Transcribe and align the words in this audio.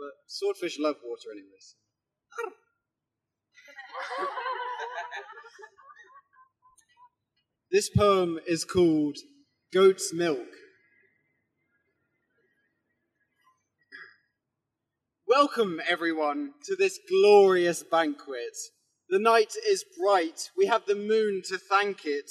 but 0.00 0.12
swordfish 0.26 0.78
love 0.78 0.96
water 1.04 1.28
anyways. 1.30 1.76
this 7.70 7.90
poem 7.90 8.40
is 8.46 8.64
called 8.64 9.18
Goat's 9.74 10.14
Milk. 10.14 10.48
Welcome, 15.28 15.82
everyone, 15.88 16.54
to 16.64 16.74
this 16.74 16.98
glorious 17.08 17.82
banquet. 17.82 18.56
The 19.10 19.18
night 19.18 19.52
is 19.68 19.84
bright. 20.00 20.50
We 20.56 20.66
have 20.66 20.86
the 20.86 20.94
moon 20.94 21.42
to 21.48 21.58
thank 21.58 22.06
it. 22.06 22.30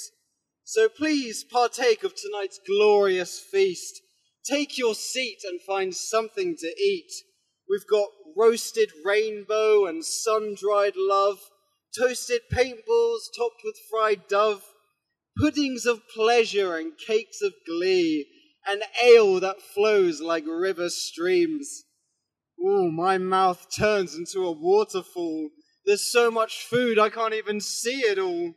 So 0.64 0.88
please 0.88 1.44
partake 1.44 2.02
of 2.02 2.14
tonight's 2.16 2.58
glorious 2.66 3.38
feast. 3.38 4.02
Take 4.44 4.76
your 4.76 4.94
seat 4.94 5.38
and 5.44 5.62
find 5.62 5.94
something 5.94 6.56
to 6.56 6.66
eat. 6.66 7.12
We've 7.70 7.86
got 7.86 8.08
roasted 8.36 8.90
rainbow 9.04 9.86
and 9.86 10.04
sun 10.04 10.56
dried 10.56 10.96
love, 10.96 11.38
toasted 11.96 12.40
paintballs 12.52 13.28
topped 13.36 13.62
with 13.62 13.76
fried 13.88 14.26
dove, 14.26 14.64
puddings 15.38 15.86
of 15.86 16.08
pleasure 16.08 16.76
and 16.76 16.98
cakes 16.98 17.40
of 17.40 17.52
glee, 17.64 18.26
and 18.66 18.82
ale 19.00 19.38
that 19.38 19.62
flows 19.62 20.20
like 20.20 20.44
river 20.48 20.90
streams. 20.90 21.84
Ooh, 22.60 22.90
my 22.90 23.18
mouth 23.18 23.68
turns 23.74 24.16
into 24.16 24.44
a 24.44 24.52
waterfall. 24.52 25.50
There's 25.86 26.10
so 26.10 26.28
much 26.28 26.64
food 26.64 26.98
I 26.98 27.08
can't 27.08 27.34
even 27.34 27.60
see 27.60 28.00
it 28.00 28.18
all. 28.18 28.54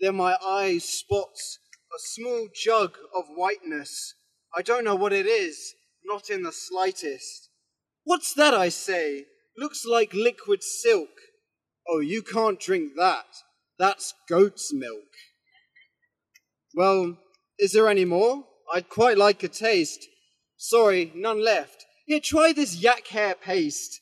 Then 0.00 0.14
my 0.14 0.36
eye 0.40 0.78
spots 0.78 1.58
a 1.92 1.98
small 1.98 2.48
jug 2.54 2.96
of 3.16 3.24
whiteness. 3.34 4.14
I 4.54 4.62
don't 4.62 4.84
know 4.84 4.94
what 4.94 5.12
it 5.12 5.26
is, 5.26 5.74
not 6.04 6.30
in 6.30 6.44
the 6.44 6.52
slightest. 6.52 7.47
What's 8.08 8.32
that, 8.32 8.54
I 8.54 8.70
say? 8.70 9.26
Looks 9.58 9.84
like 9.84 10.14
liquid 10.14 10.62
silk. 10.62 11.10
Oh, 11.86 12.00
you 12.00 12.22
can't 12.22 12.58
drink 12.58 12.92
that. 12.96 13.26
That's 13.78 14.14
goat's 14.30 14.72
milk. 14.72 15.10
Well, 16.74 17.18
is 17.58 17.72
there 17.72 17.86
any 17.86 18.06
more? 18.06 18.44
I'd 18.72 18.88
quite 18.88 19.18
like 19.18 19.42
a 19.42 19.48
taste. 19.48 20.06
Sorry, 20.56 21.12
none 21.14 21.44
left. 21.44 21.84
Here, 22.06 22.18
try 22.18 22.54
this 22.54 22.76
yak 22.76 23.08
hair 23.08 23.34
paste. 23.34 24.00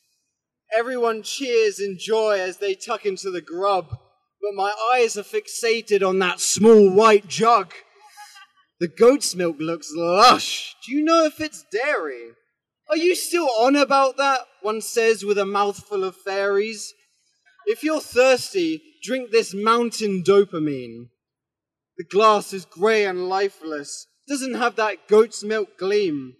Everyone 0.73 1.21
cheers 1.21 1.81
in 1.81 1.97
joy 1.99 2.39
as 2.39 2.59
they 2.59 2.75
tuck 2.75 3.05
into 3.05 3.29
the 3.29 3.41
grub, 3.41 3.89
but 3.89 4.53
my 4.55 4.71
eyes 4.93 5.17
are 5.17 5.23
fixated 5.23 6.01
on 6.01 6.19
that 6.19 6.39
small 6.39 6.89
white 6.89 7.27
jug. 7.27 7.73
The 8.79 8.87
goat's 8.87 9.35
milk 9.35 9.57
looks 9.59 9.91
lush. 9.93 10.77
Do 10.85 10.93
you 10.93 11.03
know 11.03 11.25
if 11.25 11.41
it's 11.41 11.65
dairy? 11.73 12.29
Are 12.89 12.97
you 12.97 13.15
still 13.15 13.49
on 13.59 13.75
about 13.75 14.17
that? 14.17 14.41
One 14.61 14.81
says 14.81 15.23
with 15.23 15.37
a 15.37 15.45
mouthful 15.45 16.03
of 16.03 16.15
fairies. 16.15 16.93
If 17.65 17.83
you're 17.83 17.99
thirsty, 17.99 18.81
drink 19.03 19.31
this 19.31 19.53
mountain 19.53 20.23
dopamine. 20.23 21.09
The 21.97 22.05
glass 22.05 22.53
is 22.53 22.65
grey 22.65 23.05
and 23.05 23.27
lifeless, 23.27 24.07
doesn't 24.27 24.53
have 24.53 24.75
that 24.75 25.07
goat's 25.07 25.43
milk 25.43 25.77
gleam. 25.77 26.35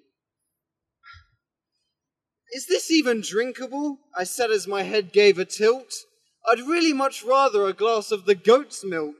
Is 2.53 2.67
this 2.67 2.89
even 2.91 3.21
drinkable? 3.21 3.97
I 4.15 4.23
said 4.23 4.51
as 4.51 4.67
my 4.67 4.83
head 4.83 5.11
gave 5.11 5.37
a 5.37 5.45
tilt. 5.45 5.93
I'd 6.49 6.59
really 6.59 6.93
much 6.93 7.23
rather 7.23 7.65
a 7.65 7.73
glass 7.73 8.11
of 8.11 8.25
the 8.25 8.35
goat's 8.35 8.85
milk. 8.85 9.15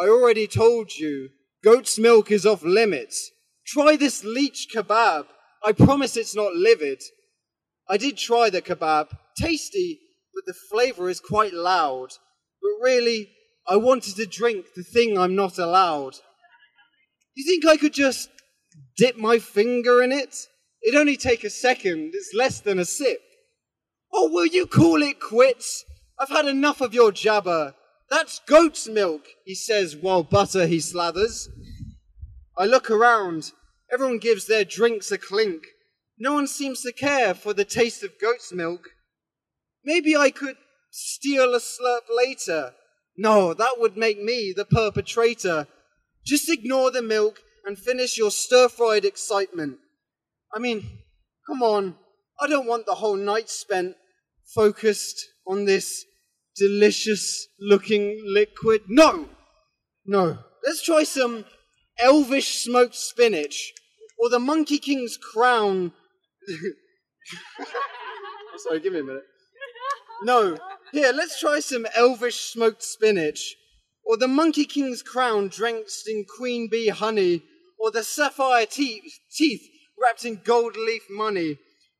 I 0.00 0.08
already 0.08 0.46
told 0.46 0.92
you, 0.96 1.30
goat's 1.64 1.98
milk 1.98 2.30
is 2.30 2.46
off 2.46 2.62
limits. 2.62 3.32
Try 3.66 3.96
this 3.96 4.22
leech 4.22 4.68
kebab. 4.72 5.26
I 5.64 5.72
promise 5.72 6.16
it's 6.16 6.34
not 6.34 6.54
livid. 6.54 7.02
I 7.88 7.96
did 7.96 8.16
try 8.16 8.50
the 8.50 8.62
kebab. 8.62 9.08
Tasty, 9.36 10.00
but 10.34 10.44
the 10.46 10.54
flavor 10.70 11.08
is 11.08 11.20
quite 11.20 11.52
loud. 11.52 12.08
But 12.62 12.82
really, 12.82 13.30
I 13.68 13.76
wanted 13.76 14.16
to 14.16 14.26
drink 14.26 14.66
the 14.74 14.82
thing 14.82 15.18
I'm 15.18 15.34
not 15.34 15.58
allowed. 15.58 16.16
You 17.34 17.44
think 17.44 17.66
I 17.66 17.76
could 17.76 17.94
just 17.94 18.30
dip 18.96 19.16
my 19.16 19.38
finger 19.38 20.02
in 20.02 20.12
it? 20.12 20.46
It'd 20.82 20.98
only 20.98 21.16
take 21.16 21.44
a 21.44 21.50
second. 21.50 22.12
It's 22.14 22.32
less 22.34 22.60
than 22.60 22.78
a 22.78 22.84
sip. 22.84 23.20
Oh, 24.12 24.30
will 24.30 24.46
you 24.46 24.66
call 24.66 25.02
it 25.02 25.20
quits? 25.20 25.84
I've 26.18 26.28
had 26.28 26.46
enough 26.46 26.80
of 26.80 26.94
your 26.94 27.12
jabber. 27.12 27.74
That's 28.10 28.40
goat's 28.40 28.88
milk, 28.88 29.26
he 29.44 29.54
says 29.54 29.96
while 29.96 30.22
butter 30.22 30.66
he 30.66 30.78
slathers. 30.78 31.48
I 32.58 32.66
look 32.66 32.90
around. 32.90 33.52
Everyone 33.92 34.18
gives 34.18 34.46
their 34.46 34.64
drinks 34.64 35.10
a 35.10 35.18
clink. 35.18 35.64
No 36.18 36.34
one 36.34 36.46
seems 36.46 36.82
to 36.82 36.92
care 36.92 37.34
for 37.34 37.52
the 37.52 37.64
taste 37.64 38.04
of 38.04 38.18
goat's 38.20 38.52
milk. 38.52 38.90
Maybe 39.84 40.16
I 40.16 40.30
could 40.30 40.56
steal 40.90 41.54
a 41.54 41.58
slurp 41.58 42.02
later. 42.14 42.74
No, 43.16 43.54
that 43.54 43.76
would 43.78 43.96
make 43.96 44.22
me 44.22 44.52
the 44.54 44.64
perpetrator. 44.64 45.66
Just 46.24 46.50
ignore 46.50 46.90
the 46.90 47.02
milk 47.02 47.40
and 47.64 47.78
finish 47.78 48.16
your 48.16 48.30
stir 48.30 48.68
fried 48.68 49.04
excitement. 49.04 49.78
I 50.54 50.58
mean, 50.58 50.84
come 51.46 51.62
on. 51.62 51.96
I 52.40 52.46
don't 52.46 52.66
want 52.66 52.86
the 52.86 52.94
whole 52.94 53.16
night 53.16 53.48
spent 53.50 53.96
focused 54.54 55.26
on 55.46 55.64
this 55.64 56.04
delicious 56.56 57.48
looking 57.58 58.22
liquid. 58.24 58.82
No! 58.88 59.28
No. 60.06 60.38
Let's 60.64 60.82
try 60.82 61.04
some 61.04 61.44
elvish 61.98 62.62
smoked 62.62 62.94
spinach 62.94 63.72
or 64.20 64.28
the 64.28 64.38
Monkey 64.38 64.78
King's 64.78 65.16
crown. 65.16 65.92
Sorry, 68.56 68.80
give 68.80 68.92
me 68.92 69.00
a 69.00 69.04
minute. 69.04 69.24
No. 70.22 70.58
Here, 70.92 71.12
let's 71.12 71.40
try 71.40 71.60
some 71.60 71.86
elvish 71.94 72.40
smoked 72.40 72.82
spinach 72.82 73.56
or 74.04 74.16
the 74.16 74.28
Monkey 74.28 74.64
King's 74.64 75.02
crown 75.02 75.48
drenched 75.48 76.08
in 76.08 76.24
queen 76.36 76.68
bee 76.70 76.88
honey 76.88 77.42
or 77.78 77.90
the 77.90 78.02
sapphire 78.02 78.66
te- 78.66 79.02
teeth 79.32 79.66
wrapped 80.00 80.24
in 80.24 80.40
gold 80.44 80.76
leaf 80.76 81.02
money, 81.10 81.58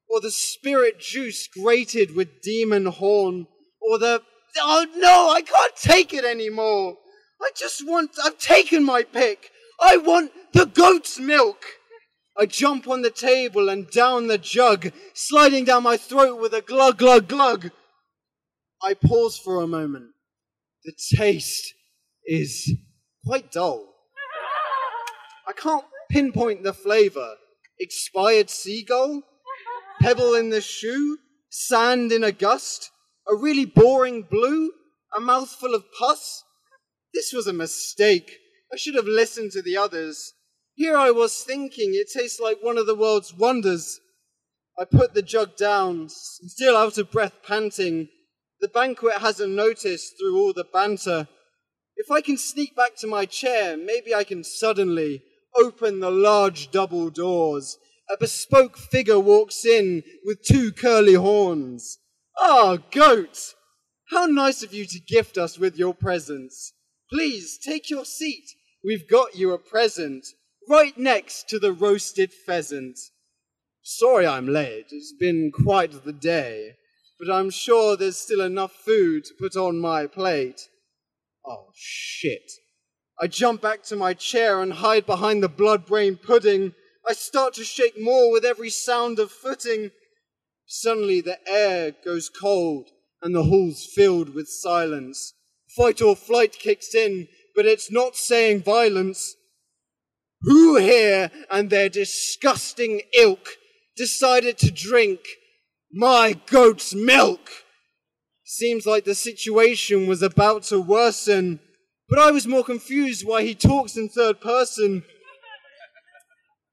or 0.09 0.21
the 0.21 0.31
spirit 0.31 0.99
juice 0.99 1.47
grated 1.47 2.15
with 2.15 2.43
demon 2.43 2.87
horn, 2.87 3.47
or 3.81 3.99
the, 3.99 4.23
oh 4.59 4.87
no, 4.97 5.31
I 5.31 5.43
can't 5.43 5.77
take 5.77 6.13
it 6.13 6.25
anymore. 6.25 6.97
I 7.41 7.51
just 7.57 7.87
want, 7.87 8.11
I've 8.23 8.39
taken 8.39 8.85
my 8.85 9.03
pick. 9.03 9.51
I 9.81 9.97
want 9.97 10.33
the 10.53 10.67
goat's 10.67 11.19
milk. 11.19 11.65
I 12.41 12.47
jump 12.47 12.89
on 12.89 13.03
the 13.03 13.11
table 13.11 13.69
and 13.69 13.91
down 13.91 14.27
the 14.27 14.39
jug, 14.39 14.93
sliding 15.13 15.65
down 15.67 15.83
my 15.83 15.99
throat 15.99 16.41
with 16.41 16.55
a 16.55 16.63
glug, 16.63 16.99
glug, 16.99 17.29
glug. 17.29 17.71
I 18.83 18.95
pause 18.95 19.39
for 19.39 19.61
a 19.61 19.67
moment. 19.67 20.13
The 20.85 20.93
taste 21.17 21.75
is 22.25 22.73
quite 23.27 23.53
dull. 23.53 23.95
I 25.47 25.53
can't 25.53 25.85
pinpoint 26.11 26.63
the 26.63 26.73
flavor 26.73 27.35
expired 27.81 28.51
seagull, 28.51 29.23
pebble 30.01 30.35
in 30.35 30.51
the 30.51 30.61
shoe, 30.61 31.19
sand 31.49 32.13
in 32.13 32.23
a 32.23 32.31
gust, 32.31 32.91
a 33.29 33.35
really 33.35 33.65
boring 33.65 34.23
blue, 34.31 34.73
a 35.17 35.21
mouthful 35.21 35.75
of 35.75 35.85
pus. 35.99 36.45
This 37.13 37.33
was 37.33 37.47
a 37.47 37.53
mistake. 37.53 38.31
I 38.73 38.77
should 38.77 38.95
have 38.95 39.07
listened 39.07 39.51
to 39.53 39.63
the 39.63 39.77
others. 39.77 40.35
Here 40.81 40.97
I 40.97 41.11
was 41.11 41.45
thinking 41.45 41.91
it 41.93 42.11
tastes 42.11 42.41
like 42.41 42.63
one 42.63 42.79
of 42.79 42.87
the 42.87 42.95
world's 42.95 43.35
wonders. 43.35 44.01
I 44.79 44.87
put 44.87 45.13
the 45.13 45.21
jug 45.21 45.55
down, 45.55 46.09
still 46.09 46.75
out 46.75 46.97
of 46.97 47.11
breath, 47.11 47.35
panting. 47.47 48.09
The 48.61 48.69
banquet 48.69 49.19
hasn't 49.19 49.53
noticed 49.53 50.15
through 50.17 50.39
all 50.39 50.55
the 50.55 50.65
banter. 50.65 51.29
If 51.97 52.11
I 52.11 52.23
can 52.23 52.39
sneak 52.39 52.75
back 52.75 52.97
to 52.97 53.07
my 53.07 53.27
chair, 53.27 53.77
maybe 53.77 54.15
I 54.15 54.25
can 54.25 54.43
suddenly 54.43 55.23
open 55.55 56.01
the 56.01 56.11
large 56.11 56.71
double 56.71 57.11
doors. 57.11 57.77
A 58.09 58.17
bespoke 58.17 58.79
figure 58.79 59.21
walks 59.21 59.67
in 59.67 60.03
with 60.25 60.43
two 60.43 60.73
curly 60.73 61.13
horns. 61.13 61.99
Ah, 62.39 62.79
goat! 62.91 63.53
How 64.09 64.25
nice 64.25 64.63
of 64.63 64.73
you 64.73 64.87
to 64.87 64.99
gift 64.99 65.37
us 65.37 65.59
with 65.59 65.77
your 65.77 65.93
presence. 65.93 66.73
Please 67.13 67.59
take 67.59 67.91
your 67.91 68.07
seat. 68.07 68.55
We've 68.83 69.07
got 69.07 69.37
you 69.37 69.53
a 69.53 69.59
present 69.59 70.27
right 70.71 70.97
next 70.97 71.49
to 71.49 71.59
the 71.59 71.73
roasted 71.73 72.33
pheasant. 72.33 72.97
Sorry 73.83 74.25
I'm 74.25 74.47
late. 74.47 74.87
It's 74.93 75.13
been 75.19 75.51
quite 75.51 76.05
the 76.05 76.13
day, 76.13 76.77
but 77.19 77.29
I'm 77.29 77.51
sure 77.51 77.97
there's 77.97 78.17
still 78.17 78.41
enough 78.41 78.73
food 78.73 79.25
to 79.25 79.35
put 79.35 79.57
on 79.57 79.81
my 79.81 80.07
plate. 80.07 80.61
Oh, 81.45 81.71
shit. 81.75 82.53
I 83.21 83.27
jump 83.27 83.61
back 83.61 83.83
to 83.85 83.97
my 83.97 84.15
chair 84.15 84.63
and 84.63 84.73
hide 84.73 85.07
behind 85.07 85.43
the 85.43 85.49
blood 85.49 85.87
brain 85.87 86.17
pudding. 86.17 86.73
I 87.09 87.15
start 87.15 87.55
to 87.55 87.65
shake 87.65 88.01
more 88.01 88.31
with 88.31 88.45
every 88.45 88.71
sound 88.71 89.19
of 89.19 89.33
footing. 89.33 89.91
Suddenly 90.67 91.21
the 91.21 91.39
air 91.51 91.93
goes 92.05 92.29
cold 92.29 92.91
and 93.21 93.35
the 93.35 93.43
hall's 93.43 93.85
filled 93.93 94.35
with 94.35 94.49
silence. 94.49 95.35
Fight 95.77 96.01
or 96.01 96.15
flight 96.15 96.53
kicks 96.53 96.95
in, 96.95 97.27
but 97.57 97.67
it's 97.67 97.91
not 97.91 98.15
saying 98.15 98.63
violence. 98.63 99.35
Who 100.43 100.77
here 100.77 101.31
and 101.51 101.69
their 101.69 101.89
disgusting 101.89 103.03
ilk 103.15 103.57
decided 103.97 104.57
to 104.59 104.71
drink 104.71 105.21
My 105.93 106.41
goat's 106.47 106.95
milk! 106.95 107.51
Seems 108.45 108.87
like 108.87 109.05
the 109.05 109.15
situation 109.15 110.07
was 110.07 110.23
about 110.23 110.65
to 110.65 110.81
worsen, 110.81 111.61
but 112.09 112.19
I 112.19 112.31
was 112.31 112.47
more 112.47 112.65
confused 112.65 113.27
why 113.27 113.43
he 113.45 113.55
talks 113.55 113.97
in 113.97 114.09
third 114.09 114.41
person. 114.41 115.05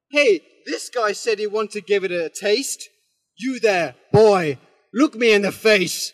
Hey, 0.10 0.42
this 0.66 0.90
guy 0.90 1.12
said 1.12 1.38
he 1.38 1.48
wanted 1.48 1.72
to 1.72 1.81
give 1.81 2.04
it 2.04 2.12
a 2.12 2.30
taste. 2.30 2.90
You 3.38 3.60
there, 3.60 3.96
boy, 4.12 4.58
look 4.94 5.16
me 5.16 5.34
in 5.34 5.44
the 5.44 5.52
face. 5.52 6.14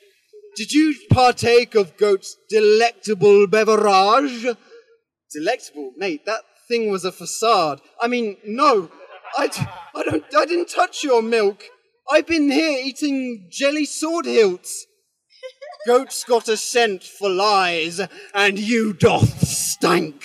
Did 0.55 0.71
you 0.71 0.95
partake 1.09 1.75
of 1.75 1.97
goat's 1.97 2.35
delectable 2.49 3.47
beverage? 3.47 4.45
Delectable, 5.31 5.93
mate, 5.97 6.25
that 6.25 6.41
thing 6.67 6.89
was 6.89 7.05
a 7.05 7.11
facade. 7.11 7.81
I 8.01 8.07
mean, 8.07 8.37
no, 8.45 8.89
I, 9.37 9.49
I 9.95 10.03
don't, 10.03 10.23
I 10.35 10.45
didn't 10.45 10.69
touch 10.69 11.03
your 11.03 11.21
milk. 11.21 11.63
I've 12.11 12.27
been 12.27 12.51
here 12.51 12.79
eating 12.83 13.47
jelly 13.49 13.85
sword 13.85 14.25
hilts. 14.25 14.85
Goat's 15.85 16.23
got 16.23 16.47
a 16.47 16.55
scent 16.55 17.03
for 17.03 17.29
lies, 17.29 18.01
and 18.33 18.57
you 18.57 18.93
doth 18.93 19.45
stank. 19.45 20.23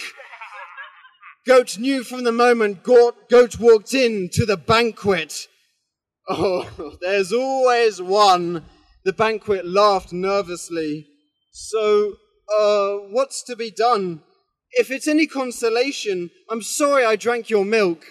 Goat 1.46 1.78
knew 1.78 2.04
from 2.04 2.24
the 2.24 2.32
moment 2.32 2.82
Goat 2.82 3.58
walked 3.58 3.94
in 3.94 4.28
to 4.34 4.44
the 4.44 4.56
banquet. 4.56 5.48
Oh, 6.28 6.96
there's 7.00 7.32
always 7.32 8.02
one. 8.02 8.64
The 9.04 9.12
banquet 9.12 9.66
laughed 9.66 10.12
nervously. 10.12 11.06
So, 11.52 12.16
uh, 12.56 12.92
what's 13.10 13.42
to 13.44 13.56
be 13.56 13.70
done? 13.70 14.22
If 14.72 14.90
it's 14.90 15.08
any 15.08 15.26
consolation, 15.26 16.30
I'm 16.50 16.62
sorry 16.62 17.04
I 17.04 17.16
drank 17.16 17.50
your 17.50 17.64
milk. 17.64 18.04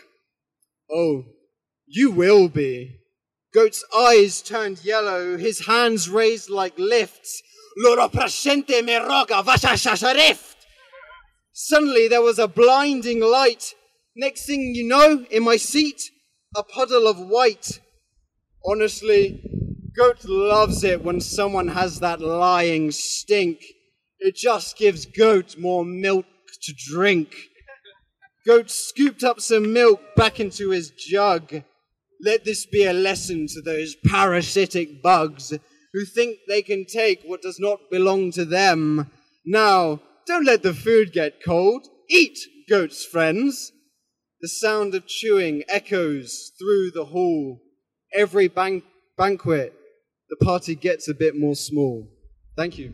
Oh, 0.91 1.25
you 1.85 2.11
will 2.11 2.49
be. 2.49 2.99
Goat's 3.53 3.83
eyes 3.95 4.41
turned 4.41 4.83
yellow, 4.83 5.37
his 5.37 5.65
hands 5.65 6.09
raised 6.09 6.49
like 6.49 6.77
lifts. 6.77 7.41
Loro 7.77 8.07
presente 8.09 8.83
me 8.83 8.93
roga 8.93 9.43
rift. 10.15 10.57
Suddenly 11.53 12.07
there 12.07 12.21
was 12.21 12.39
a 12.39 12.47
blinding 12.47 13.19
light. 13.19 13.73
Next 14.15 14.45
thing 14.45 14.73
you 14.73 14.87
know, 14.87 15.25
in 15.29 15.43
my 15.43 15.57
seat, 15.57 16.01
a 16.55 16.63
puddle 16.63 17.07
of 17.07 17.19
white. 17.19 17.79
Honestly, 18.65 19.41
Goat 19.95 20.25
loves 20.25 20.83
it 20.83 21.03
when 21.03 21.21
someone 21.21 21.69
has 21.69 21.99
that 21.99 22.19
lying 22.19 22.91
stink. 22.91 23.59
It 24.19 24.35
just 24.35 24.77
gives 24.77 25.05
Goat 25.05 25.57
more 25.57 25.85
milk 25.85 26.25
to 26.63 26.73
drink. 26.75 27.33
Goat 28.45 28.69
scooped 28.69 29.23
up 29.23 29.41
some 29.41 29.73
milk 29.73 30.01
back 30.15 30.39
into 30.39 30.69
his 30.69 30.91
jug. 30.91 31.63
Let 32.21 32.45
this 32.45 32.65
be 32.65 32.85
a 32.85 32.93
lesson 32.93 33.47
to 33.47 33.61
those 33.61 33.95
parasitic 34.07 35.01
bugs 35.03 35.53
who 35.93 36.05
think 36.05 36.37
they 36.47 36.61
can 36.61 36.85
take 36.85 37.23
what 37.25 37.41
does 37.41 37.59
not 37.59 37.79
belong 37.91 38.31
to 38.31 38.45
them. 38.45 39.11
Now, 39.45 40.01
don't 40.25 40.45
let 40.45 40.63
the 40.63 40.73
food 40.73 41.13
get 41.13 41.43
cold. 41.43 41.87
Eat, 42.09 42.39
goat's 42.69 43.05
friends. 43.05 43.71
The 44.41 44.47
sound 44.47 44.93
of 44.93 45.07
chewing 45.07 45.63
echoes 45.67 46.51
through 46.59 46.91
the 46.91 47.05
hall. 47.05 47.59
Every 48.13 48.47
ban- 48.47 48.83
banquet, 49.17 49.73
the 50.29 50.35
party 50.37 50.75
gets 50.75 51.07
a 51.07 51.13
bit 51.13 51.35
more 51.35 51.55
small. 51.55 52.07
Thank 52.55 52.77
you. 52.77 52.93